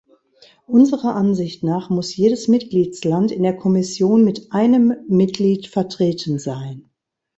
Unserer 0.65 1.13
Ansicht 1.15 1.61
nach 1.61 1.91
muss 1.91 2.15
jedes 2.15 2.47
Mitgliedsland 2.47 3.31
in 3.31 3.43
der 3.43 3.55
Kommission 3.55 4.25
mit 4.25 4.51
einem 4.51 4.93
Mitglied 5.07 5.67
vertreten 5.67 6.39
sein. 6.39 6.89